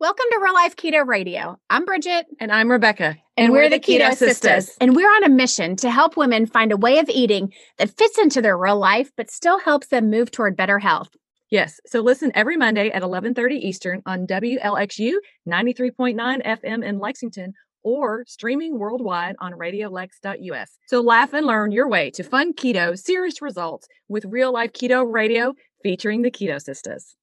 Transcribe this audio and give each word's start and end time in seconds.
Welcome 0.00 0.24
to 0.30 0.40
Real 0.42 0.54
Life 0.54 0.76
Keto 0.76 1.06
Radio. 1.06 1.58
I'm 1.68 1.84
Bridget. 1.84 2.24
And 2.40 2.50
I'm 2.50 2.70
Rebecca. 2.70 3.18
And, 3.36 3.52
we're, 3.52 3.68
the 3.68 3.78
Keto, 3.78 4.14
Sisters. 4.14 4.74
And 4.80 4.96
we're 4.96 5.14
on 5.14 5.24
a 5.24 5.28
mission 5.28 5.76
to 5.76 5.90
help 5.90 6.16
women 6.16 6.46
find 6.46 6.72
a 6.72 6.76
way 6.78 7.00
of 7.00 7.10
eating 7.10 7.52
that 7.76 7.90
fits 7.90 8.16
into 8.16 8.40
their 8.40 8.56
real 8.56 8.78
life, 8.78 9.10
but 9.14 9.30
still 9.30 9.58
helps 9.58 9.88
them 9.88 10.08
move 10.08 10.30
toward 10.30 10.56
better 10.56 10.78
health. 10.78 11.10
Yes. 11.50 11.80
So 11.84 12.00
listen 12.00 12.32
every 12.34 12.56
Monday 12.56 12.86
at 12.86 13.02
1130 13.02 13.56
Eastern 13.56 14.00
on 14.06 14.26
WLXU 14.26 15.16
93.9 15.46 16.46
FM 16.46 16.82
in 16.82 16.98
Lexington 16.98 17.52
or 17.82 18.24
streaming 18.26 18.78
worldwide 18.78 19.36
on 19.38 19.52
radiolex.us. 19.52 20.78
So 20.86 21.02
laugh 21.02 21.34
and 21.34 21.44
learn 21.44 21.72
your 21.72 21.90
way 21.90 22.10
to 22.12 22.22
fun 22.22 22.54
keto, 22.54 22.98
serious 22.98 23.42
results 23.42 23.86
with 24.08 24.24
real 24.24 24.50
life 24.50 24.72
keto 24.72 25.04
radio 25.06 25.52
featuring 25.82 26.22
the 26.22 26.30
Keto 26.30 26.58
Sisters. 26.58 27.16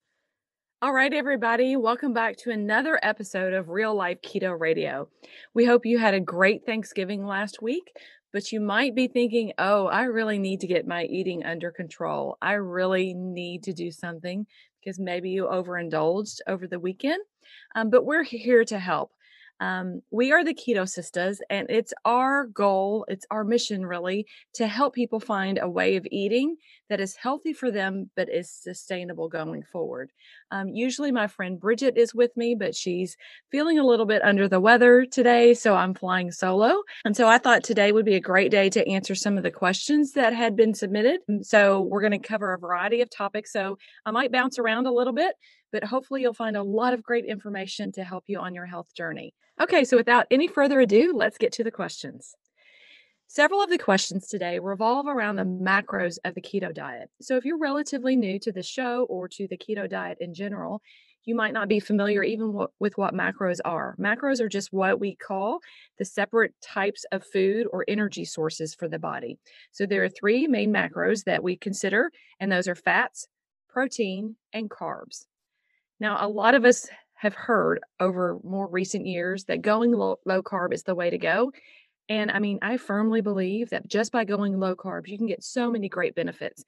All 0.80 0.94
right, 0.94 1.12
everybody, 1.12 1.76
welcome 1.76 2.14
back 2.14 2.38
to 2.38 2.52
another 2.52 3.00
episode 3.02 3.52
of 3.52 3.70
Real 3.70 3.96
Life 3.96 4.22
Keto 4.22 4.56
Radio. 4.60 5.10
We 5.56 5.66
hope 5.66 5.88
you 5.88 5.98
had 5.98 6.14
a 6.14 6.20
great 6.20 6.68
Thanksgiving 6.68 7.26
last 7.26 7.64
week, 7.64 7.98
but 8.32 8.52
you 8.52 8.62
might 8.62 8.94
be 8.94 9.08
thinking, 9.08 9.54
oh, 9.58 9.88
I 9.88 10.04
really 10.04 10.38
need 10.38 10.60
to 10.60 10.68
get 10.68 10.86
my 10.86 11.06
eating 11.06 11.44
under 11.44 11.72
control. 11.72 12.38
I 12.44 12.54
really 12.54 13.16
need 13.16 13.64
to 13.64 13.74
do 13.74 13.90
something 13.90 14.46
because 14.80 15.00
maybe 15.00 15.32
you 15.32 15.48
overindulged 15.48 16.42
over 16.46 16.68
the 16.68 16.80
weekend. 16.80 17.24
Um, 17.76 17.90
but 17.90 18.06
we're 18.06 18.22
here 18.22 18.64
to 18.66 18.78
help. 18.78 19.14
Um, 19.60 20.02
we 20.12 20.32
are 20.32 20.44
the 20.44 20.54
Keto 20.54 20.88
Sisters, 20.88 21.42
and 21.50 21.70
it's 21.70 21.94
our 22.06 22.46
goal, 22.46 23.06
it's 23.08 23.26
our 23.32 23.44
mission 23.44 23.86
really, 23.86 24.28
to 24.54 24.68
help 24.68 24.94
people 24.94 25.20
find 25.20 25.60
a 25.62 25.70
way 25.70 25.96
of 25.96 26.08
eating 26.12 26.58
that 26.90 27.00
is 27.02 27.16
healthy 27.16 27.54
for 27.54 27.72
them 27.72 28.10
but 28.16 28.30
is 28.30 28.52
sustainable 28.52 29.28
going 29.28 29.64
forward. 29.64 30.12
Um, 30.52 30.70
usually, 30.70 31.12
my 31.12 31.28
friend 31.28 31.60
Bridget 31.60 31.98
is 31.98 32.14
with 32.14 32.36
me, 32.38 32.56
but 32.56 32.76
she's 32.76 33.18
feeling 33.52 33.80
a 33.80 33.86
little 33.86 34.06
bit 34.06 34.24
under 34.24 34.48
the 34.48 34.60
weather 34.60 35.06
today, 35.06 35.54
so 35.54 35.76
I'm 35.76 35.94
flying 35.94 36.32
solo. 36.32 36.84
And 37.04 37.16
so 37.16 37.28
I 37.28 37.38
thought 37.38 37.64
today 37.64 37.92
would 37.92 38.06
be 38.06 38.16
a 38.16 38.22
great 38.22 38.52
day 38.52 38.70
to 38.70 38.88
answer 38.88 39.16
some 39.16 39.38
of 39.38 39.44
the 39.44 39.52
questions 39.52 40.14
that 40.14 40.34
had 40.34 40.56
been 40.56 40.74
submitted. 40.74 41.22
So 41.42 41.82
we're 41.82 42.02
going 42.02 42.20
to 42.20 42.20
cover 42.20 42.54
a 42.54 42.60
variety 42.60 43.02
of 43.02 43.10
topics. 43.10 43.52
So 43.52 43.78
I 44.06 44.12
might 44.12 44.32
bounce 44.32 44.60
around 44.60 44.88
a 44.88 44.94
little 44.94 45.14
bit 45.14 45.36
but 45.72 45.84
hopefully 45.84 46.22
you'll 46.22 46.34
find 46.34 46.58
a 46.58 46.64
lot 46.64 46.94
of 46.94 47.04
great 47.04 47.26
information 47.26 47.92
to 47.94 48.04
help 48.04 48.24
you 48.28 48.40
on 48.40 48.54
your 48.54 48.66
health 48.66 48.94
journey. 48.94 49.34
Okay, 49.60 49.84
so 49.84 49.98
without 49.98 50.28
any 50.30 50.48
further 50.48 50.80
ado, 50.80 51.14
let's 51.16 51.38
get 51.38 51.52
to 51.54 51.64
the 51.64 51.72
questions. 51.72 52.36
Several 53.30 53.62
of 53.62 53.70
the 53.70 53.78
questions 53.78 54.28
today 54.28 54.58
revolve 54.58 55.06
around 55.06 55.36
the 55.36 55.44
macros 55.44 56.18
of 56.24 56.34
the 56.34 56.42
keto 56.42 56.74
diet. 56.74 57.10
So, 57.22 57.36
if 57.36 57.44
you're 57.44 57.58
relatively 57.58 58.16
new 58.16 58.40
to 58.40 58.54
the 58.54 58.64
show 58.64 59.04
or 59.10 59.28
to 59.28 59.50
the 59.50 59.58
keto 59.58 59.90
diet 59.90 60.20
in 60.22 60.34
general, 60.34 60.82
you 61.26 61.36
might 61.36 61.52
not 61.52 61.68
be 61.68 61.82
familiar 61.82 62.24
even 62.24 62.68
with 62.80 62.98
what 62.98 63.14
macros 63.14 63.60
are. 63.66 63.98
Macros 64.00 64.40
are 64.40 64.48
just 64.48 64.72
what 64.72 65.02
we 65.02 65.16
call 65.16 65.60
the 65.98 66.06
separate 66.06 66.54
types 66.62 67.06
of 67.12 67.22
food 67.22 67.68
or 67.74 67.84
energy 67.90 68.24
sources 68.24 68.74
for 68.74 68.88
the 68.88 68.98
body. 68.98 69.38
So, 69.72 69.86
there 69.86 70.06
are 70.06 70.10
three 70.10 70.48
main 70.48 70.72
macros 70.72 71.26
that 71.26 71.44
we 71.44 71.58
consider, 71.58 72.12
and 72.40 72.50
those 72.50 72.70
are 72.70 72.76
fats, 72.76 73.28
protein, 73.68 74.38
and 74.54 74.70
carbs. 74.70 75.26
Now, 76.00 76.18
a 76.26 76.28
lot 76.28 76.56
of 76.56 76.66
us 76.66 76.88
have 77.16 77.34
heard 77.34 77.80
over 78.00 78.38
more 78.44 78.68
recent 78.68 79.08
years 79.08 79.46
that 79.46 79.62
going 79.62 79.92
low, 79.92 80.20
low 80.26 80.44
carb 80.44 80.74
is 80.74 80.84
the 80.84 80.96
way 80.96 81.10
to 81.10 81.18
go. 81.18 81.52
And 82.10 82.32
I 82.32 82.40
mean, 82.40 82.60
I 82.62 82.78
firmly 82.78 83.22
believe 83.22 83.72
that 83.72 83.88
just 83.88 84.12
by 84.12 84.24
going 84.24 84.60
low 84.60 84.76
carbs, 84.76 85.08
you 85.08 85.18
can 85.18 85.28
get 85.28 85.44
so 85.44 85.72
many 85.72 85.90
great 85.90 86.16
benefits. 86.16 86.64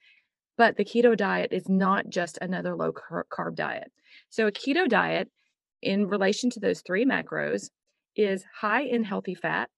But 0.58 0.76
the 0.76 0.84
keto 0.84 1.16
diet 1.16 1.54
is 1.54 1.70
not 1.70 2.10
just 2.10 2.38
another 2.42 2.76
low 2.76 2.92
carb 2.92 3.56
diet. 3.56 3.92
So, 4.30 4.48
a 4.48 4.52
keto 4.52 4.90
diet, 4.90 5.30
in 5.82 6.08
relation 6.08 6.50
to 6.50 6.60
those 6.60 6.82
three 6.82 7.06
macros, 7.06 7.70
is 8.18 8.44
high 8.54 8.82
in 8.82 9.04
healthy 9.04 9.36
fat, 9.36 9.70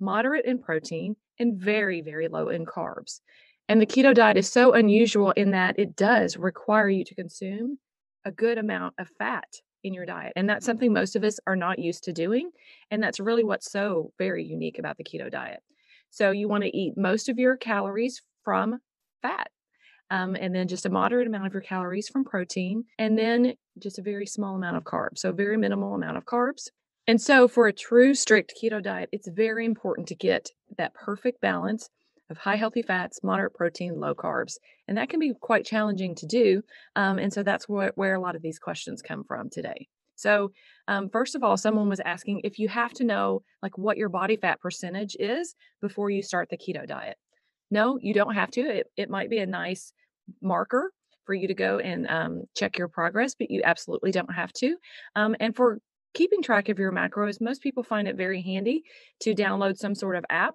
moderate 0.00 0.46
in 0.46 0.58
protein, 0.58 1.16
and 1.38 1.60
very, 1.60 2.00
very 2.00 2.28
low 2.28 2.48
in 2.48 2.64
carbs. 2.64 3.20
And 3.68 3.80
the 3.80 3.86
keto 3.86 4.14
diet 4.14 4.38
is 4.38 4.50
so 4.50 4.72
unusual 4.72 5.32
in 5.32 5.50
that 5.50 5.78
it 5.78 5.96
does 5.96 6.38
require 6.38 6.88
you 6.88 7.04
to 7.04 7.14
consume 7.14 7.78
a 8.24 8.30
good 8.30 8.58
amount 8.58 8.94
of 8.98 9.08
fat 9.18 9.48
in 9.84 9.94
your 9.94 10.06
diet. 10.06 10.32
And 10.36 10.48
that's 10.48 10.66
something 10.66 10.92
most 10.92 11.16
of 11.16 11.24
us 11.24 11.38
are 11.46 11.56
not 11.56 11.78
used 11.78 12.04
to 12.04 12.12
doing. 12.12 12.50
And 12.90 13.02
that's 13.02 13.20
really 13.20 13.44
what's 13.44 13.70
so 13.70 14.12
very 14.18 14.44
unique 14.44 14.78
about 14.78 14.96
the 14.96 15.04
keto 15.04 15.30
diet. 15.30 15.60
So 16.10 16.30
you 16.30 16.48
want 16.48 16.64
to 16.64 16.76
eat 16.76 16.96
most 16.96 17.28
of 17.28 17.38
your 17.38 17.56
calories 17.56 18.22
from 18.44 18.78
fat. 19.22 19.50
Um, 20.10 20.36
and 20.38 20.54
then 20.54 20.68
just 20.68 20.84
a 20.84 20.90
moderate 20.90 21.26
amount 21.26 21.46
of 21.46 21.54
your 21.54 21.62
calories 21.62 22.06
from 22.06 22.22
protein, 22.22 22.84
and 22.98 23.18
then 23.18 23.54
just 23.78 23.98
a 23.98 24.02
very 24.02 24.26
small 24.26 24.56
amount 24.56 24.76
of 24.76 24.84
carbs. 24.84 25.20
So, 25.20 25.32
very 25.32 25.56
minimal 25.56 25.94
amount 25.94 26.18
of 26.18 26.26
carbs. 26.26 26.68
And 27.06 27.18
so, 27.18 27.48
for 27.48 27.66
a 27.66 27.72
true 27.72 28.14
strict 28.14 28.52
keto 28.62 28.82
diet, 28.82 29.08
it's 29.10 29.28
very 29.28 29.64
important 29.64 30.08
to 30.08 30.14
get 30.14 30.50
that 30.76 30.92
perfect 30.92 31.40
balance 31.40 31.88
of 32.32 32.38
high 32.38 32.56
healthy 32.56 32.82
fats, 32.82 33.20
moderate 33.22 33.54
protein, 33.54 34.00
low 34.00 34.14
carbs. 34.14 34.54
And 34.88 34.98
that 34.98 35.08
can 35.08 35.20
be 35.20 35.32
quite 35.40 35.64
challenging 35.64 36.16
to 36.16 36.26
do. 36.26 36.62
Um, 36.96 37.18
and 37.18 37.32
so 37.32 37.44
that's 37.44 37.68
where, 37.68 37.92
where 37.94 38.14
a 38.14 38.20
lot 38.20 38.34
of 38.34 38.42
these 38.42 38.58
questions 38.58 39.02
come 39.02 39.22
from 39.22 39.48
today. 39.50 39.86
So, 40.16 40.50
um, 40.88 41.08
first 41.08 41.34
of 41.34 41.42
all, 41.42 41.56
someone 41.56 41.88
was 41.88 42.00
asking 42.04 42.42
if 42.44 42.58
you 42.58 42.68
have 42.68 42.92
to 42.94 43.04
know 43.04 43.42
like 43.62 43.78
what 43.78 43.96
your 43.96 44.08
body 44.08 44.36
fat 44.36 44.60
percentage 44.60 45.16
is 45.18 45.54
before 45.80 46.10
you 46.10 46.22
start 46.22 46.48
the 46.50 46.58
keto 46.58 46.86
diet. 46.86 47.16
No, 47.70 47.98
you 48.00 48.14
don't 48.14 48.34
have 48.34 48.50
to. 48.52 48.60
It, 48.60 48.86
it 48.96 49.10
might 49.10 49.30
be 49.30 49.38
a 49.38 49.46
nice 49.46 49.92
marker 50.40 50.92
for 51.24 51.34
you 51.34 51.48
to 51.48 51.54
go 51.54 51.78
and 51.78 52.06
um, 52.08 52.42
check 52.56 52.78
your 52.78 52.88
progress, 52.88 53.34
but 53.34 53.50
you 53.50 53.62
absolutely 53.64 54.10
don't 54.10 54.32
have 54.32 54.52
to. 54.54 54.76
Um, 55.16 55.34
and 55.40 55.56
for 55.56 55.78
keeping 56.14 56.42
track 56.42 56.68
of 56.68 56.78
your 56.78 56.92
macros, 56.92 57.40
most 57.40 57.62
people 57.62 57.82
find 57.82 58.06
it 58.06 58.16
very 58.16 58.42
handy 58.42 58.82
to 59.20 59.34
download 59.34 59.76
some 59.76 59.94
sort 59.94 60.16
of 60.16 60.24
app 60.28 60.54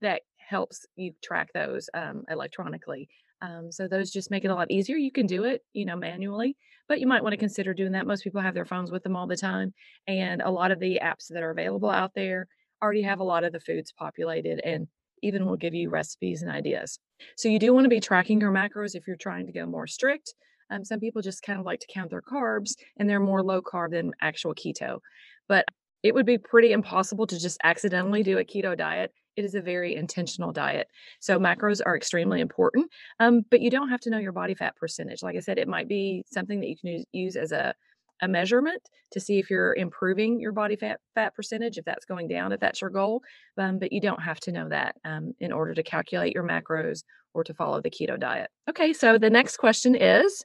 that 0.00 0.22
helps 0.48 0.86
you 0.96 1.12
track 1.22 1.48
those 1.54 1.88
um, 1.94 2.24
electronically. 2.28 3.08
Um, 3.42 3.70
so 3.70 3.88
those 3.88 4.10
just 4.10 4.30
make 4.30 4.44
it 4.44 4.50
a 4.50 4.54
lot 4.54 4.70
easier. 4.70 4.96
You 4.96 5.12
can 5.12 5.26
do 5.26 5.44
it, 5.44 5.62
you 5.72 5.84
know, 5.84 5.96
manually, 5.96 6.56
but 6.88 7.00
you 7.00 7.06
might 7.06 7.22
want 7.22 7.32
to 7.32 7.38
consider 7.38 7.74
doing 7.74 7.92
that. 7.92 8.06
Most 8.06 8.24
people 8.24 8.40
have 8.40 8.54
their 8.54 8.64
phones 8.64 8.90
with 8.90 9.02
them 9.02 9.16
all 9.16 9.26
the 9.26 9.36
time, 9.36 9.74
and 10.06 10.40
a 10.40 10.50
lot 10.50 10.70
of 10.70 10.80
the 10.80 11.00
apps 11.02 11.26
that 11.30 11.42
are 11.42 11.50
available 11.50 11.90
out 11.90 12.12
there 12.14 12.46
already 12.82 13.02
have 13.02 13.20
a 13.20 13.24
lot 13.24 13.44
of 13.44 13.52
the 13.52 13.60
foods 13.60 13.92
populated 13.92 14.60
and 14.64 14.86
even 15.22 15.46
will 15.46 15.56
give 15.56 15.74
you 15.74 15.90
recipes 15.90 16.42
and 16.42 16.50
ideas. 16.50 16.98
So 17.36 17.48
you 17.48 17.58
do 17.58 17.72
want 17.72 17.84
to 17.84 17.90
be 17.90 18.00
tracking 18.00 18.40
your 18.40 18.52
macros 18.52 18.94
if 18.94 19.06
you're 19.06 19.16
trying 19.16 19.46
to 19.46 19.52
go 19.52 19.66
more 19.66 19.86
strict. 19.86 20.34
Um, 20.70 20.84
some 20.84 21.00
people 21.00 21.22
just 21.22 21.42
kind 21.42 21.58
of 21.58 21.66
like 21.66 21.80
to 21.80 21.86
count 21.92 22.10
their 22.10 22.22
carbs, 22.22 22.72
and 22.98 23.08
they're 23.08 23.20
more 23.20 23.42
low 23.42 23.60
carb 23.62 23.90
than 23.90 24.12
actual 24.20 24.54
keto. 24.54 25.00
But 25.48 25.64
it 26.02 26.14
would 26.14 26.26
be 26.26 26.38
pretty 26.38 26.72
impossible 26.72 27.26
to 27.26 27.38
just 27.38 27.58
accidentally 27.64 28.22
do 28.22 28.38
a 28.38 28.44
keto 28.44 28.76
diet 28.76 29.12
it 29.36 29.44
is 29.44 29.54
a 29.54 29.60
very 29.60 29.96
intentional 29.96 30.52
diet. 30.52 30.88
So 31.20 31.38
macros 31.38 31.80
are 31.84 31.96
extremely 31.96 32.40
important, 32.40 32.90
um, 33.20 33.42
but 33.50 33.60
you 33.60 33.70
don't 33.70 33.88
have 33.88 34.00
to 34.00 34.10
know 34.10 34.18
your 34.18 34.32
body 34.32 34.54
fat 34.54 34.76
percentage. 34.76 35.22
Like 35.22 35.36
I 35.36 35.40
said, 35.40 35.58
it 35.58 35.68
might 35.68 35.88
be 35.88 36.24
something 36.26 36.60
that 36.60 36.68
you 36.68 36.76
can 36.76 37.04
use 37.12 37.36
as 37.36 37.52
a 37.52 37.74
a 38.22 38.28
measurement 38.28 38.82
to 39.12 39.20
see 39.20 39.38
if 39.38 39.50
you're 39.50 39.74
improving 39.74 40.40
your 40.40 40.52
body 40.52 40.76
fat 40.76 41.00
fat 41.14 41.34
percentage, 41.34 41.78
if 41.78 41.84
that's 41.84 42.04
going 42.04 42.28
down, 42.28 42.52
if 42.52 42.60
that's 42.60 42.80
your 42.80 42.90
goal. 42.90 43.22
Um, 43.58 43.78
but 43.78 43.92
you 43.92 44.00
don't 44.00 44.22
have 44.22 44.40
to 44.40 44.52
know 44.52 44.68
that 44.68 44.96
um, 45.04 45.34
in 45.40 45.52
order 45.52 45.74
to 45.74 45.82
calculate 45.82 46.34
your 46.34 46.44
macros 46.44 47.04
or 47.34 47.44
to 47.44 47.54
follow 47.54 47.80
the 47.80 47.90
keto 47.90 48.18
diet. 48.18 48.50
Okay, 48.68 48.92
so 48.92 49.18
the 49.18 49.30
next 49.30 49.56
question 49.58 49.94
is 49.94 50.44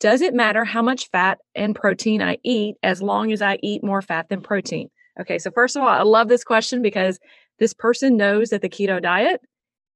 Does 0.00 0.20
it 0.20 0.34
matter 0.34 0.64
how 0.64 0.82
much 0.82 1.10
fat 1.10 1.38
and 1.54 1.74
protein 1.74 2.22
I 2.22 2.38
eat 2.42 2.76
as 2.82 3.02
long 3.02 3.32
as 3.32 3.42
I 3.42 3.58
eat 3.62 3.84
more 3.84 4.02
fat 4.02 4.28
than 4.28 4.40
protein? 4.40 4.88
Okay, 5.20 5.38
so 5.38 5.50
first 5.50 5.76
of 5.76 5.82
all, 5.82 5.88
I 5.88 6.02
love 6.02 6.28
this 6.28 6.44
question 6.44 6.80
because 6.80 7.18
this 7.62 7.74
person 7.74 8.16
knows 8.16 8.50
that 8.50 8.60
the 8.60 8.68
keto 8.68 9.00
diet 9.00 9.40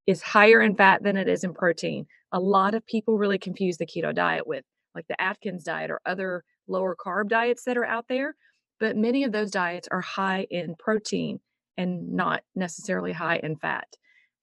is 0.06 0.22
higher 0.22 0.60
in 0.60 0.76
fat 0.76 1.02
than 1.02 1.16
it 1.16 1.26
is 1.26 1.42
in 1.42 1.52
protein. 1.52 2.06
A 2.30 2.38
lot 2.38 2.74
of 2.74 2.86
people 2.86 3.18
really 3.18 3.38
confuse 3.38 3.76
the 3.76 3.86
keto 3.86 4.14
diet 4.14 4.46
with 4.46 4.64
like 4.94 5.08
the 5.08 5.20
Atkins 5.20 5.64
diet 5.64 5.90
or 5.90 6.00
other 6.06 6.44
lower 6.68 6.94
carb 6.94 7.28
diets 7.28 7.64
that 7.64 7.76
are 7.76 7.84
out 7.84 8.04
there. 8.08 8.36
But 8.78 8.96
many 8.96 9.24
of 9.24 9.32
those 9.32 9.50
diets 9.50 9.88
are 9.90 10.00
high 10.00 10.46
in 10.48 10.76
protein 10.78 11.40
and 11.76 12.12
not 12.12 12.44
necessarily 12.54 13.12
high 13.12 13.40
in 13.42 13.56
fat. 13.56 13.88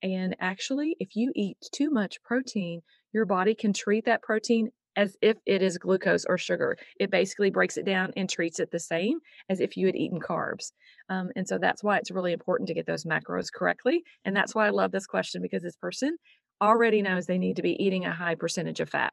And 0.02 0.36
actually, 0.38 0.94
if 1.00 1.16
you 1.16 1.32
eat 1.34 1.56
too 1.72 1.88
much 1.88 2.22
protein, 2.24 2.82
your 3.14 3.24
body 3.24 3.54
can 3.54 3.72
treat 3.72 4.04
that 4.04 4.20
protein 4.20 4.68
as 4.96 5.16
if 5.20 5.36
it 5.46 5.62
is 5.62 5.78
glucose 5.78 6.24
or 6.24 6.38
sugar. 6.38 6.76
It 6.98 7.10
basically 7.10 7.50
breaks 7.50 7.76
it 7.76 7.84
down 7.84 8.12
and 8.16 8.28
treats 8.28 8.60
it 8.60 8.70
the 8.70 8.78
same 8.78 9.18
as 9.48 9.60
if 9.60 9.76
you 9.76 9.86
had 9.86 9.96
eaten 9.96 10.20
carbs. 10.20 10.72
Um, 11.08 11.30
and 11.36 11.46
so 11.46 11.58
that's 11.58 11.82
why 11.82 11.98
it's 11.98 12.10
really 12.10 12.32
important 12.32 12.68
to 12.68 12.74
get 12.74 12.86
those 12.86 13.04
macros 13.04 13.52
correctly. 13.52 14.02
And 14.24 14.36
that's 14.36 14.54
why 14.54 14.66
I 14.66 14.70
love 14.70 14.92
this 14.92 15.06
question 15.06 15.42
because 15.42 15.62
this 15.62 15.76
person 15.76 16.16
already 16.62 17.02
knows 17.02 17.26
they 17.26 17.38
need 17.38 17.56
to 17.56 17.62
be 17.62 17.82
eating 17.82 18.04
a 18.04 18.14
high 18.14 18.34
percentage 18.34 18.80
of 18.80 18.88
fat. 18.88 19.12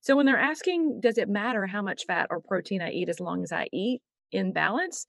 So 0.00 0.16
when 0.16 0.26
they're 0.26 0.38
asking, 0.38 1.00
does 1.00 1.18
it 1.18 1.28
matter 1.28 1.66
how 1.66 1.82
much 1.82 2.04
fat 2.06 2.28
or 2.30 2.40
protein 2.40 2.80
I 2.80 2.90
eat 2.90 3.08
as 3.08 3.20
long 3.20 3.42
as 3.42 3.52
I 3.52 3.68
eat 3.72 4.00
in 4.30 4.52
balance? 4.52 5.06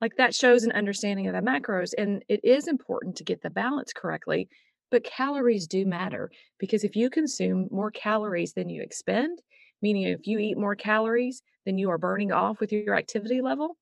Like 0.00 0.16
that 0.16 0.34
shows 0.34 0.64
an 0.64 0.72
understanding 0.72 1.28
of 1.28 1.32
the 1.32 1.40
macros. 1.40 1.92
And 1.96 2.24
it 2.28 2.40
is 2.44 2.68
important 2.68 3.16
to 3.16 3.24
get 3.24 3.42
the 3.42 3.50
balance 3.50 3.92
correctly 3.92 4.48
but 4.92 5.04
calories 5.04 5.66
do 5.66 5.86
matter 5.86 6.30
because 6.60 6.84
if 6.84 6.96
you 6.96 7.10
consume 7.10 7.68
more 7.72 7.90
calories 7.90 8.54
than 8.54 8.70
you 8.70 8.82
expend, 8.82 9.42
meaning 9.82 10.04
if 10.04 10.28
you 10.28 10.38
eat 10.38 10.58
more 10.58 10.76
calories 10.76 11.42
than 11.66 11.78
you 11.78 11.90
are 11.90 11.98
burning 11.98 12.32
off 12.32 12.60
with 12.60 12.72
your 12.72 12.94
activity 12.96 13.42
level, 13.42 13.78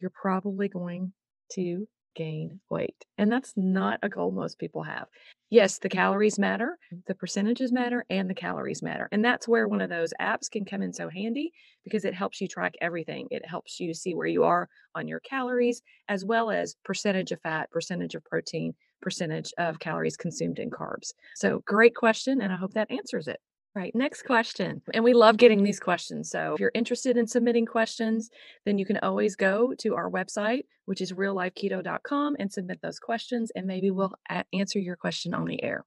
you're 0.00 0.10
probably 0.10 0.68
going 0.68 1.12
to 1.52 1.88
gain 2.14 2.60
weight. 2.70 3.04
And 3.16 3.30
that's 3.30 3.54
not 3.56 4.00
a 4.02 4.08
goal 4.08 4.32
most 4.32 4.58
people 4.58 4.82
have. 4.82 5.08
Yes, 5.50 5.78
the 5.78 5.88
calories 5.88 6.38
matter, 6.38 6.78
the 7.06 7.14
percentages 7.14 7.72
matter, 7.72 8.04
and 8.10 8.28
the 8.28 8.34
calories 8.34 8.82
matter. 8.82 9.08
And 9.12 9.24
that's 9.24 9.48
where 9.48 9.66
one 9.68 9.80
of 9.80 9.88
those 9.88 10.12
apps 10.20 10.50
can 10.50 10.64
come 10.64 10.82
in 10.82 10.92
so 10.92 11.08
handy 11.08 11.52
because 11.84 12.04
it 12.04 12.14
helps 12.14 12.40
you 12.40 12.48
track 12.48 12.74
everything. 12.82 13.28
It 13.30 13.46
helps 13.46 13.80
you 13.80 13.94
see 13.94 14.14
where 14.14 14.26
you 14.26 14.44
are 14.44 14.68
on 14.94 15.08
your 15.08 15.20
calories, 15.20 15.80
as 16.08 16.24
well 16.24 16.50
as 16.50 16.76
percentage 16.84 17.32
of 17.32 17.40
fat, 17.40 17.70
percentage 17.70 18.14
of 18.14 18.24
protein, 18.24 18.74
percentage 19.00 19.52
of 19.58 19.78
calories 19.78 20.16
consumed 20.16 20.58
in 20.58 20.70
carbs. 20.70 21.12
So, 21.36 21.62
great 21.66 21.94
question. 21.94 22.40
And 22.40 22.52
I 22.52 22.56
hope 22.56 22.74
that 22.74 22.90
answers 22.90 23.28
it. 23.28 23.40
Right. 23.74 23.94
Next 23.94 24.22
question. 24.22 24.82
And 24.92 25.04
we 25.04 25.12
love 25.12 25.36
getting 25.36 25.62
these 25.62 25.78
questions. 25.78 26.30
So 26.30 26.54
if 26.54 26.60
you're 26.60 26.72
interested 26.74 27.16
in 27.16 27.28
submitting 27.28 27.64
questions, 27.64 28.28
then 28.64 28.76
you 28.76 28.84
can 28.84 28.96
always 29.02 29.36
go 29.36 29.72
to 29.78 29.94
our 29.94 30.10
website, 30.10 30.64
which 30.86 31.00
is 31.00 31.12
reallifeketo.com, 31.12 32.36
and 32.40 32.52
submit 32.52 32.80
those 32.82 32.98
questions, 32.98 33.52
and 33.54 33.66
maybe 33.66 33.92
we'll 33.92 34.14
answer 34.52 34.80
your 34.80 34.96
question 34.96 35.32
on 35.32 35.44
the 35.44 35.62
air. 35.62 35.84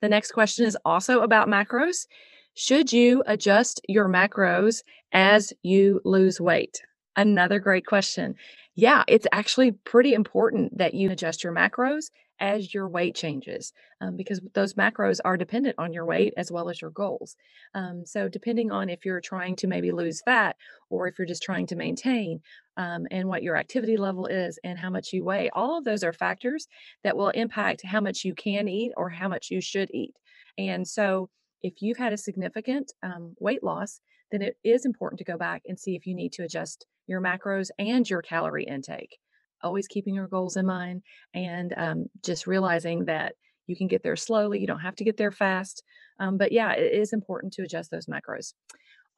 The 0.00 0.08
next 0.08 0.30
question 0.30 0.64
is 0.64 0.76
also 0.84 1.22
about 1.22 1.48
macros. 1.48 2.06
Should 2.54 2.92
you 2.92 3.24
adjust 3.26 3.80
your 3.88 4.08
macros 4.08 4.82
as 5.12 5.52
you 5.62 6.00
lose 6.04 6.40
weight? 6.40 6.82
Another 7.16 7.58
great 7.58 7.86
question. 7.86 8.36
Yeah, 8.76 9.04
it's 9.08 9.26
actually 9.32 9.72
pretty 9.72 10.12
important 10.14 10.76
that 10.78 10.94
you 10.94 11.10
adjust 11.10 11.42
your 11.42 11.52
macros 11.54 12.10
as 12.38 12.74
your 12.74 12.86
weight 12.86 13.14
changes 13.14 13.72
um, 14.02 14.14
because 14.16 14.40
those 14.54 14.74
macros 14.74 15.18
are 15.24 15.38
dependent 15.38 15.74
on 15.78 15.94
your 15.94 16.04
weight 16.04 16.34
as 16.36 16.52
well 16.52 16.68
as 16.68 16.82
your 16.82 16.90
goals. 16.90 17.34
Um, 17.74 18.04
so, 18.04 18.28
depending 18.28 18.70
on 18.70 18.90
if 18.90 19.06
you're 19.06 19.22
trying 19.22 19.56
to 19.56 19.66
maybe 19.66 19.92
lose 19.92 20.20
fat 20.22 20.56
or 20.90 21.08
if 21.08 21.18
you're 21.18 21.26
just 21.26 21.42
trying 21.42 21.66
to 21.68 21.76
maintain 21.76 22.42
um, 22.76 23.06
and 23.10 23.28
what 23.28 23.42
your 23.42 23.56
activity 23.56 23.96
level 23.96 24.26
is 24.26 24.58
and 24.62 24.78
how 24.78 24.90
much 24.90 25.12
you 25.14 25.24
weigh, 25.24 25.48
all 25.54 25.78
of 25.78 25.84
those 25.84 26.04
are 26.04 26.12
factors 26.12 26.68
that 27.02 27.16
will 27.16 27.30
impact 27.30 27.82
how 27.86 28.00
much 28.02 28.24
you 28.24 28.34
can 28.34 28.68
eat 28.68 28.92
or 28.98 29.08
how 29.08 29.28
much 29.28 29.50
you 29.50 29.62
should 29.62 29.90
eat. 29.94 30.14
And 30.58 30.86
so, 30.86 31.30
if 31.62 31.80
you've 31.80 31.96
had 31.98 32.12
a 32.12 32.18
significant 32.18 32.92
um, 33.02 33.34
weight 33.40 33.62
loss, 33.64 34.02
then 34.30 34.42
it 34.42 34.56
is 34.64 34.84
important 34.84 35.18
to 35.18 35.24
go 35.24 35.36
back 35.36 35.62
and 35.66 35.78
see 35.78 35.94
if 35.94 36.06
you 36.06 36.14
need 36.14 36.32
to 36.32 36.42
adjust 36.44 36.86
your 37.06 37.20
macros 37.20 37.70
and 37.78 38.08
your 38.08 38.22
calorie 38.22 38.64
intake 38.64 39.18
always 39.62 39.86
keeping 39.86 40.14
your 40.14 40.28
goals 40.28 40.56
in 40.56 40.66
mind 40.66 41.02
and 41.34 41.74
um, 41.76 42.06
just 42.24 42.46
realizing 42.46 43.04
that 43.06 43.34
you 43.66 43.76
can 43.76 43.88
get 43.88 44.02
there 44.02 44.16
slowly. 44.16 44.60
You 44.60 44.66
don't 44.66 44.80
have 44.80 44.96
to 44.96 45.04
get 45.04 45.16
there 45.16 45.32
fast. 45.32 45.82
Um, 46.20 46.38
but 46.38 46.52
yeah, 46.52 46.72
it 46.72 46.92
is 46.92 47.12
important 47.12 47.52
to 47.54 47.62
adjust 47.62 47.90
those 47.90 48.06
macros. 48.06 48.54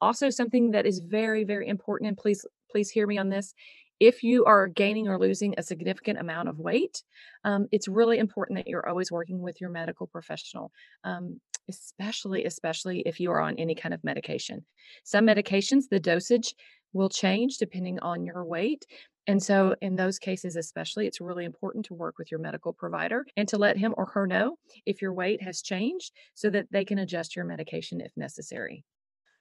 Also, 0.00 0.30
something 0.30 0.70
that 0.70 0.86
is 0.86 1.00
very, 1.00 1.44
very 1.44 1.68
important, 1.68 2.08
and 2.08 2.16
please, 2.16 2.46
please 2.70 2.88
hear 2.88 3.06
me 3.06 3.18
on 3.18 3.28
this. 3.28 3.52
If 4.00 4.22
you 4.22 4.44
are 4.44 4.68
gaining 4.68 5.08
or 5.08 5.18
losing 5.18 5.54
a 5.56 5.62
significant 5.62 6.18
amount 6.18 6.48
of 6.48 6.58
weight, 6.58 7.02
um, 7.44 7.66
it's 7.72 7.88
really 7.88 8.18
important 8.18 8.58
that 8.58 8.68
you're 8.68 8.88
always 8.88 9.10
working 9.10 9.40
with 9.40 9.60
your 9.60 9.70
medical 9.70 10.06
professional, 10.06 10.70
um, 11.04 11.40
especially, 11.68 12.44
especially 12.44 13.00
if 13.00 13.18
you 13.18 13.30
are 13.30 13.40
on 13.40 13.56
any 13.58 13.74
kind 13.74 13.92
of 13.92 14.04
medication. 14.04 14.64
Some 15.04 15.26
medications, 15.26 15.84
the 15.90 16.00
dosage 16.00 16.54
will 16.92 17.08
change 17.08 17.58
depending 17.58 17.98
on 18.00 18.24
your 18.24 18.44
weight. 18.44 18.86
And 19.26 19.42
so, 19.42 19.74
in 19.82 19.94
those 19.94 20.18
cases, 20.18 20.56
especially, 20.56 21.06
it's 21.06 21.20
really 21.20 21.44
important 21.44 21.84
to 21.86 21.94
work 21.94 22.16
with 22.18 22.30
your 22.30 22.40
medical 22.40 22.72
provider 22.72 23.26
and 23.36 23.46
to 23.48 23.58
let 23.58 23.76
him 23.76 23.94
or 23.98 24.06
her 24.06 24.26
know 24.26 24.56
if 24.86 25.02
your 25.02 25.12
weight 25.12 25.42
has 25.42 25.60
changed 25.60 26.12
so 26.34 26.48
that 26.50 26.66
they 26.70 26.84
can 26.84 26.98
adjust 26.98 27.36
your 27.36 27.44
medication 27.44 28.00
if 28.00 28.12
necessary. 28.16 28.84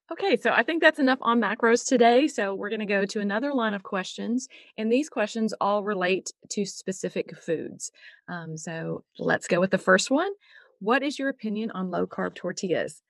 Okay, 0.09 0.37
so 0.37 0.51
I 0.51 0.63
think 0.63 0.81
that's 0.81 0.99
enough 0.99 1.19
on 1.21 1.41
macros 1.41 1.85
today. 1.85 2.29
So 2.29 2.55
we're 2.55 2.69
going 2.69 2.79
to 2.79 2.85
go 2.85 3.05
to 3.05 3.19
another 3.19 3.53
line 3.53 3.73
of 3.73 3.83
questions, 3.83 4.47
and 4.77 4.89
these 4.89 5.09
questions 5.09 5.53
all 5.59 5.83
relate 5.83 6.31
to 6.51 6.65
specific 6.65 7.37
foods. 7.37 7.91
Um, 8.29 8.55
so 8.55 9.03
let's 9.19 9.47
go 9.47 9.59
with 9.59 9.71
the 9.71 9.77
first 9.77 10.09
one. 10.09 10.31
What 10.79 11.03
is 11.03 11.19
your 11.19 11.27
opinion 11.27 11.71
on 11.71 11.91
low 11.91 12.07
carb 12.07 12.35
tortillas? 12.35 13.01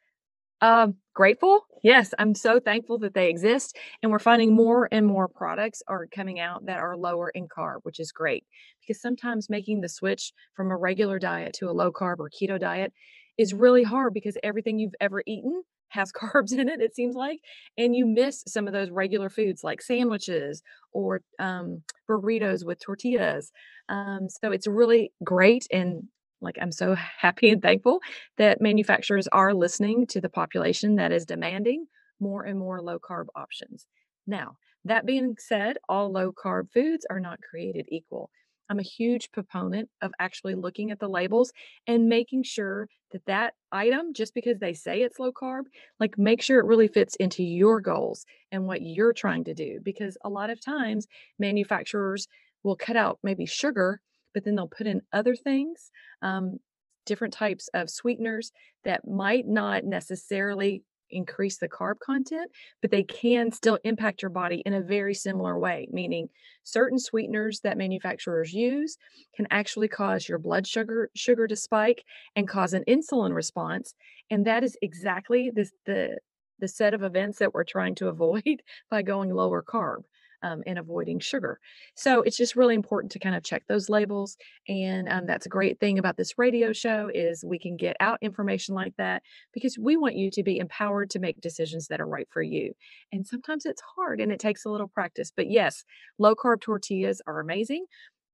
Um, 0.59 0.95
grateful. 1.13 1.67
Yes, 1.83 2.15
I'm 2.17 2.33
so 2.33 2.59
thankful 2.59 2.97
that 2.99 3.13
they 3.13 3.29
exist. 3.29 3.77
And 4.01 4.11
we're 4.11 4.17
finding 4.17 4.55
more 4.55 4.89
and 4.91 5.05
more 5.05 5.27
products 5.27 5.83
are 5.87 6.07
coming 6.07 6.39
out 6.39 6.65
that 6.65 6.79
are 6.79 6.97
lower 6.97 7.29
in 7.29 7.47
carb, 7.47 7.81
which 7.83 7.99
is 7.99 8.11
great 8.11 8.43
because 8.81 8.99
sometimes 8.99 9.51
making 9.51 9.81
the 9.81 9.89
switch 9.89 10.33
from 10.55 10.71
a 10.71 10.77
regular 10.77 11.19
diet 11.19 11.53
to 11.59 11.69
a 11.69 11.73
low 11.73 11.91
carb 11.91 12.15
or 12.17 12.31
keto 12.31 12.59
diet 12.59 12.91
is 13.37 13.53
really 13.53 13.83
hard 13.83 14.15
because 14.15 14.35
everything 14.41 14.79
you've 14.79 14.95
ever 14.99 15.21
eaten 15.27 15.61
has 15.89 16.11
carbs 16.21 16.51
in 16.51 16.69
it, 16.69 16.81
it 16.81 16.95
seems 16.95 17.15
like. 17.15 17.39
And 17.77 17.95
you 17.95 18.05
miss 18.05 18.43
some 18.47 18.67
of 18.67 18.73
those 18.73 18.89
regular 18.89 19.29
foods 19.29 19.63
like 19.63 19.81
sandwiches 19.81 20.61
or 20.91 21.21
um, 21.39 21.83
burritos 22.09 22.65
with 22.65 22.79
tortillas. 22.79 23.51
Um, 23.89 24.27
so 24.29 24.51
it's 24.51 24.67
really 24.67 25.11
great 25.23 25.67
and 25.71 26.03
like 26.41 26.57
I'm 26.61 26.71
so 26.71 26.95
happy 27.19 27.49
and 27.49 27.61
thankful 27.61 27.99
that 28.37 28.61
manufacturers 28.61 29.27
are 29.29 29.53
listening 29.53 30.07
to 30.07 30.21
the 30.21 30.29
population 30.29 30.95
that 30.95 31.11
is 31.11 31.25
demanding 31.25 31.87
more 32.19 32.43
and 32.43 32.59
more 32.59 32.81
low 32.81 32.99
carb 32.99 33.25
options. 33.35 33.85
Now, 34.25 34.57
that 34.85 35.05
being 35.05 35.35
said, 35.39 35.77
all 35.89 36.11
low 36.11 36.31
carb 36.31 36.71
foods 36.73 37.05
are 37.09 37.19
not 37.19 37.39
created 37.41 37.87
equal. 37.89 38.29
I'm 38.69 38.79
a 38.79 38.83
huge 38.83 39.31
proponent 39.31 39.89
of 40.01 40.11
actually 40.19 40.55
looking 40.55 40.91
at 40.91 40.99
the 40.99 41.07
labels 41.09 41.51
and 41.87 42.09
making 42.09 42.43
sure 42.43 42.87
that 43.11 43.25
that 43.25 43.53
item, 43.71 44.13
just 44.13 44.33
because 44.33 44.59
they 44.59 44.73
say 44.73 45.01
it's 45.01 45.19
low 45.19 45.31
carb, 45.31 45.63
like 45.99 46.17
make 46.17 46.41
sure 46.41 46.59
it 46.59 46.65
really 46.65 46.87
fits 46.87 47.15
into 47.15 47.43
your 47.43 47.79
goals 47.81 48.25
and 48.51 48.65
what 48.65 48.81
you're 48.81 49.13
trying 49.13 49.45
to 49.45 49.53
do. 49.53 49.79
Because 49.81 50.17
a 50.23 50.29
lot 50.29 50.49
of 50.49 50.59
times 50.59 51.07
manufacturers 51.39 52.27
will 52.63 52.75
cut 52.75 52.97
out 52.97 53.19
maybe 53.23 53.45
sugar 53.45 54.01
but 54.37 54.43
then 54.43 54.53
they'll 54.53 54.67
put 54.67 54.85
in 54.85 55.01
other 55.11 55.35
things, 55.35 55.89
um, 56.21 56.59
different 57.07 57.33
types 57.33 57.69
of 57.73 57.89
sweeteners 57.89 58.51
that 58.83 59.07
might 59.07 59.47
not 59.47 59.83
necessarily 59.83 60.83
increase 61.09 61.57
the 61.57 61.69
carb 61.69 61.99
content, 61.99 62.51
but 62.81 62.91
they 62.91 63.03
can 63.03 63.51
still 63.51 63.79
impact 63.83 64.21
your 64.21 64.29
body 64.29 64.61
in 64.65 64.73
a 64.73 64.81
very 64.81 65.13
similar 65.13 65.57
way, 65.57 65.87
meaning 65.91 66.29
certain 66.63 66.99
sweeteners 66.99 67.61
that 67.61 67.77
manufacturers 67.77 68.53
use 68.53 68.97
can 69.35 69.47
actually 69.51 69.87
cause 69.87 70.27
your 70.27 70.39
blood 70.39 70.67
sugar 70.67 71.09
sugar 71.15 71.47
to 71.47 71.55
spike 71.55 72.03
and 72.35 72.47
cause 72.47 72.73
an 72.73 72.83
insulin 72.87 73.33
response. 73.33 73.93
And 74.29 74.45
that 74.45 74.63
is 74.63 74.77
exactly 74.81 75.51
this 75.53 75.71
the 75.85 76.17
the 76.59 76.67
set 76.67 76.93
of 76.93 77.03
events 77.03 77.39
that 77.39 77.53
we're 77.53 77.63
trying 77.63 77.95
to 77.95 78.07
avoid 78.09 78.61
by 78.89 79.01
going 79.01 79.33
lower 79.33 79.63
carb 79.63 80.03
um, 80.43 80.63
and 80.65 80.77
avoiding 80.77 81.19
sugar. 81.19 81.59
So 81.95 82.21
it's 82.21 82.37
just 82.37 82.55
really 82.55 82.75
important 82.75 83.11
to 83.13 83.19
kind 83.19 83.35
of 83.35 83.43
check 83.43 83.63
those 83.67 83.89
labels. 83.89 84.37
And 84.67 85.09
um, 85.09 85.25
that's 85.25 85.45
a 85.45 85.49
great 85.49 85.79
thing 85.79 85.99
about 85.99 86.17
this 86.17 86.37
radio 86.37 86.73
show 86.73 87.09
is 87.13 87.43
we 87.45 87.59
can 87.59 87.77
get 87.77 87.95
out 87.99 88.19
information 88.21 88.75
like 88.75 88.93
that 88.97 89.23
because 89.53 89.77
we 89.77 89.97
want 89.97 90.15
you 90.15 90.31
to 90.31 90.43
be 90.43 90.59
empowered 90.59 91.09
to 91.11 91.19
make 91.19 91.41
decisions 91.41 91.87
that 91.87 92.01
are 92.01 92.07
right 92.07 92.27
for 92.31 92.41
you. 92.41 92.73
And 93.11 93.25
sometimes 93.25 93.65
it's 93.65 93.81
hard 93.95 94.19
and 94.19 94.31
it 94.31 94.39
takes 94.39 94.65
a 94.65 94.69
little 94.69 94.87
practice. 94.87 95.31
But 95.35 95.49
yes, 95.49 95.83
low 96.17 96.35
carb 96.35 96.61
tortillas 96.61 97.21
are 97.27 97.39
amazing. 97.39 97.85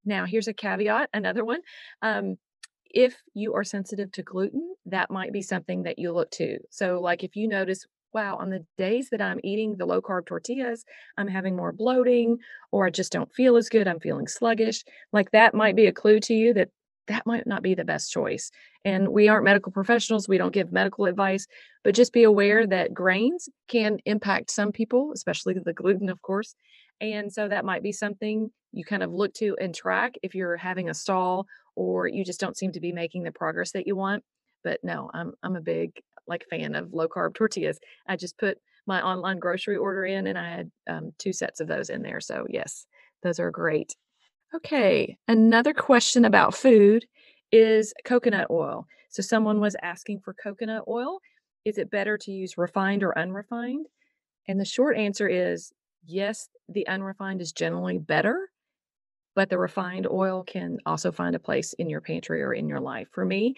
Now, 0.05 0.25
here's 0.25 0.48
a 0.48 0.53
caveat, 0.53 1.10
another 1.13 1.45
one. 1.45 1.62
Um, 2.01 2.38
if 2.93 3.15
you 3.33 3.55
are 3.55 3.63
sensitive 3.63 4.12
to 4.13 4.24
gluten, 4.24 4.75
that 4.86 5.10
might 5.10 5.33
be 5.33 5.41
something 5.41 5.83
that 5.83 5.98
you 5.98 6.12
look 6.12 6.29
to. 6.31 6.60
So, 6.69 7.00
like 7.01 7.24
if 7.24 7.36
you 7.36 7.48
notice 7.48 7.86
wow, 8.13 8.38
on 8.38 8.50
the 8.50 8.65
days 8.77 9.10
that 9.12 9.22
I'm 9.22 9.39
eating 9.43 9.75
the 9.77 9.86
low 9.86 10.01
carb 10.01 10.25
tortillas, 10.25 10.86
I'm 11.17 11.27
having 11.27 11.55
more 11.55 11.72
bloating 11.72 12.38
or 12.72 12.86
I 12.86 12.89
just 12.89 13.12
don't 13.12 13.34
feel 13.34 13.58
as 13.58 13.70
good. 13.70 13.88
I'm 13.88 14.00
feeling 14.00 14.27
sluggish. 14.27 14.84
Like 15.12 15.32
that 15.32 15.53
might 15.53 15.75
be 15.75 15.88
a 15.88 15.91
clue 15.91 16.20
to 16.22 16.34
you 16.34 16.53
that 16.53 16.70
that 17.08 17.25
might 17.25 17.46
not 17.46 17.62
be 17.62 17.75
the 17.75 17.84
best 17.84 18.12
choice. 18.12 18.50
And 18.86 19.10
we 19.10 19.27
aren't 19.27 19.43
medical 19.43 19.72
professionals, 19.72 20.27
we 20.27 20.38
don't 20.38 20.53
give 20.53 20.72
medical 20.72 21.05
advice, 21.05 21.48
but 21.84 21.96
just 21.96 22.13
be 22.13 22.24
aware 22.24 22.65
that 22.67 22.93
grains 22.93 23.50
can 23.67 23.98
impact 24.05 24.51
some 24.51 24.72
people, 24.72 25.12
especially 25.13 25.55
the 25.63 25.74
gluten, 25.74 26.10
of 26.10 26.22
course. 26.22 26.55
And 27.01 27.32
so 27.32 27.48
that 27.48 27.65
might 27.65 27.84
be 27.84 27.91
something 27.91 28.50
you 28.72 28.86
kind 28.86 29.03
of 29.03 29.12
look 29.12 29.34
to 29.36 29.58
and 29.60 29.75
track 29.75 30.15
if 30.24 30.36
you're 30.36 30.58
having 30.58 30.89
a 30.89 30.93
stall 30.93 31.46
or 31.75 32.08
you 32.08 32.24
just 32.24 32.39
don't 32.39 32.58
seem 32.58 32.72
to 32.74 32.79
be 32.79 32.91
making 32.91 33.24
the 33.24 33.32
progress 33.32 33.72
that 33.72 33.88
you 33.88 33.96
want. 33.96 34.24
But 34.63 34.79
no, 34.84 35.10
I'm 35.13 35.34
I'm 35.43 35.58
a 35.58 35.62
big 35.62 35.91
like 36.27 36.46
fan 36.50 36.75
of 36.75 36.94
low 36.94 37.08
carb 37.08 37.34
tortillas. 37.36 37.80
I 38.08 38.15
just 38.15 38.38
put 38.38 38.58
my 38.86 39.01
online 39.01 39.39
grocery 39.39 39.77
order 39.77 40.06
in 40.06 40.27
and 40.27 40.38
I 40.38 40.50
had 40.50 40.72
um, 40.89 41.13
two 41.18 41.34
sets 41.34 41.60
of 41.60 41.68
those 41.68 41.89
in 41.89 42.01
there. 42.01 42.20
So, 42.20 42.46
yes, 42.50 42.86
those 43.22 43.39
are 43.39 43.51
great. 43.51 43.96
Okay, 44.56 45.18
another 45.27 45.74
question 45.74 46.25
about 46.25 46.53
food 46.53 47.06
is 47.51 47.94
coconut 48.06 48.48
oil. 48.50 48.88
So, 49.10 49.22
someone 49.22 49.60
was 49.60 49.75
asking 49.82 50.20
for 50.20 50.34
coconut 50.34 50.84
oil. 50.88 51.20
Is 51.65 51.77
it 51.77 51.89
better 51.89 52.18
to 52.20 52.32
use 52.32 52.58
refined 52.58 53.03
or 53.03 53.18
unrefined? 53.18 53.88
And 54.48 54.60
the 54.60 54.65
short 54.65 54.98
answer 54.98 55.27
is 55.27 55.72
yes, 56.06 56.50
the 56.68 56.88
unrefined 56.88 57.42
is 57.42 57.53
generally 57.53 57.98
better, 57.98 58.50
but 59.36 59.50
the 59.50 59.58
refined 59.58 60.08
oil 60.08 60.44
can 60.44 60.80
also 60.86 61.12
find 61.12 61.36
a 61.36 61.39
place 61.39 61.74
in 61.74 61.89
your 61.89 62.01
pantry 62.01 62.44
or 62.44 62.53
in 62.53 62.68
your 62.68 62.80
life. 62.80 63.08
For 63.12 63.25
me, 63.25 63.56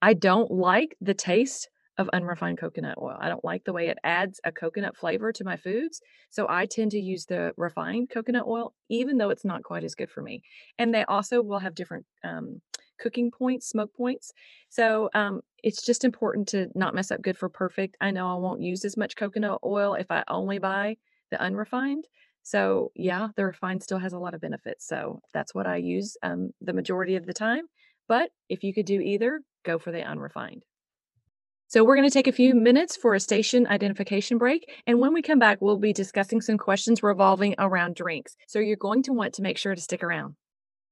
I 0.00 0.14
don't 0.14 0.50
like 0.50 0.96
the 1.00 1.14
taste 1.14 1.68
of 1.98 2.08
unrefined 2.12 2.58
coconut 2.58 2.96
oil. 2.98 3.16
I 3.20 3.28
don't 3.28 3.44
like 3.44 3.64
the 3.64 3.72
way 3.72 3.88
it 3.88 3.98
adds 4.04 4.40
a 4.44 4.52
coconut 4.52 4.96
flavor 4.96 5.32
to 5.32 5.44
my 5.44 5.56
foods. 5.56 6.00
So 6.30 6.46
I 6.48 6.66
tend 6.66 6.92
to 6.92 7.00
use 7.00 7.26
the 7.26 7.52
refined 7.56 8.10
coconut 8.10 8.46
oil, 8.46 8.72
even 8.88 9.18
though 9.18 9.30
it's 9.30 9.44
not 9.44 9.64
quite 9.64 9.82
as 9.84 9.96
good 9.96 10.10
for 10.10 10.22
me. 10.22 10.42
And 10.78 10.94
they 10.94 11.04
also 11.04 11.42
will 11.42 11.58
have 11.58 11.74
different 11.74 12.06
um, 12.22 12.60
cooking 13.00 13.32
points, 13.32 13.68
smoke 13.68 13.94
points. 13.94 14.32
So 14.68 15.10
um, 15.14 15.40
it's 15.64 15.84
just 15.84 16.04
important 16.04 16.46
to 16.48 16.68
not 16.74 16.94
mess 16.94 17.10
up 17.10 17.20
good 17.20 17.36
for 17.36 17.48
perfect. 17.48 17.96
I 18.00 18.12
know 18.12 18.28
I 18.28 18.38
won't 18.38 18.62
use 18.62 18.84
as 18.84 18.96
much 18.96 19.16
coconut 19.16 19.58
oil 19.64 19.94
if 19.94 20.10
I 20.10 20.22
only 20.28 20.58
buy 20.58 20.96
the 21.30 21.40
unrefined. 21.40 22.06
So 22.44 22.92
yeah, 22.94 23.28
the 23.36 23.44
refined 23.44 23.82
still 23.82 23.98
has 23.98 24.12
a 24.12 24.18
lot 24.18 24.34
of 24.34 24.40
benefits. 24.40 24.86
So 24.86 25.20
that's 25.34 25.54
what 25.54 25.66
I 25.66 25.76
use 25.76 26.16
um, 26.22 26.50
the 26.60 26.72
majority 26.72 27.16
of 27.16 27.26
the 27.26 27.34
time. 27.34 27.64
But 28.06 28.30
if 28.48 28.62
you 28.62 28.72
could 28.72 28.86
do 28.86 29.00
either, 29.00 29.40
go 29.64 29.78
for 29.78 29.90
the 29.90 30.02
unrefined. 30.02 30.64
So 31.70 31.84
we're 31.84 31.96
going 31.96 32.08
to 32.08 32.12
take 32.12 32.28
a 32.28 32.32
few 32.32 32.54
minutes 32.54 32.96
for 32.96 33.14
a 33.14 33.20
station 33.20 33.66
identification 33.66 34.38
break. 34.38 34.70
And 34.86 35.00
when 35.00 35.12
we 35.12 35.20
come 35.20 35.38
back, 35.38 35.58
we'll 35.60 35.76
be 35.76 35.92
discussing 35.92 36.40
some 36.40 36.56
questions 36.56 37.02
revolving 37.02 37.54
around 37.58 37.94
drinks. 37.94 38.36
So 38.46 38.58
you're 38.58 38.78
going 38.78 39.02
to 39.02 39.12
want 39.12 39.34
to 39.34 39.42
make 39.42 39.58
sure 39.58 39.74
to 39.74 39.80
stick 39.80 40.02
around. 40.02 40.34